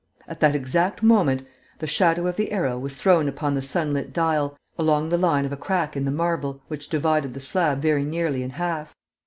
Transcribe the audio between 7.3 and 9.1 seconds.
the slab very nearly in half.